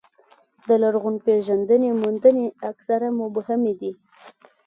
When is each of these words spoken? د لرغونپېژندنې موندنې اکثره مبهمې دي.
د 0.67 0.69
لرغونپېژندنې 0.83 1.89
موندنې 2.01 2.45
اکثره 2.71 3.07
مبهمې 3.21 3.73
دي. 3.79 3.91